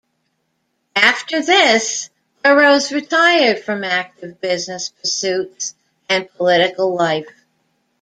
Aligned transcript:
After 0.95 1.43
this, 1.43 2.09
Burrows 2.41 2.91
retired 2.91 3.59
from 3.63 3.83
active 3.83 4.41
business 4.41 4.89
pursuits 4.89 5.75
and 6.09 6.27
political 6.37 6.95
life. 6.95 7.45